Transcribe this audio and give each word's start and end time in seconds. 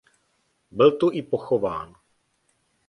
Byl 0.71 0.91
tu 0.91 1.11
i 1.11 1.21
pochován. 1.21 1.95